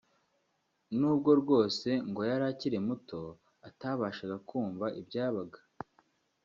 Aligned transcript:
nubwo 0.99 1.29
rwose 1.41 1.89
ngo 2.09 2.21
yari 2.29 2.45
akiri 2.51 2.77
muto 2.87 3.21
atabashaga 3.67 4.35
kumva 4.49 4.85
ibyabaga 4.99 5.59